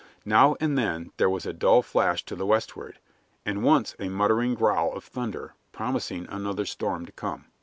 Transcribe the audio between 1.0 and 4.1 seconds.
there was a dull flash to the westward, and once a